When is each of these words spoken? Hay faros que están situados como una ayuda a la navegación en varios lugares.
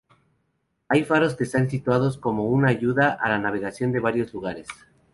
Hay 0.89 1.03
faros 1.03 1.35
que 1.35 1.43
están 1.43 1.69
situados 1.69 2.17
como 2.17 2.45
una 2.45 2.69
ayuda 2.69 3.19
a 3.21 3.29
la 3.29 3.37
navegación 3.37 3.95
en 3.95 4.01
varios 4.01 4.33
lugares. 4.33 4.67